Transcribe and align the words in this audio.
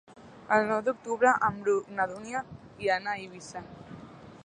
El 0.55 0.63
nou 0.71 0.79
d'octubre 0.87 1.35
en 1.49 1.61
Bru 1.67 1.75
i 1.93 1.99
na 2.01 2.09
Dúnia 2.15 2.43
iran 2.87 3.07
a 3.07 3.17
Eivissa. 3.23 3.67